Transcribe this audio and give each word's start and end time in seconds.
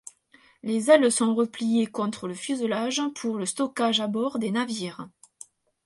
Les 0.63 0.89
ailes 0.89 1.11
sont 1.11 1.35
repliées 1.35 1.85
contre 1.85 2.27
le 2.27 2.33
fuselage 2.33 3.03
pour 3.13 3.37
le 3.37 3.45
stockage 3.45 4.01
à 4.01 4.07
bord 4.07 4.39
des 4.39 4.49
navires. 4.49 5.07